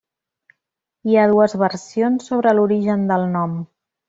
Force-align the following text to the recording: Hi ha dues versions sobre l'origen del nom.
Hi 1.11 1.17
ha 1.19 1.25
dues 1.31 1.55
versions 1.65 2.31
sobre 2.33 2.55
l'origen 2.61 3.05
del 3.15 3.29
nom. 3.39 3.55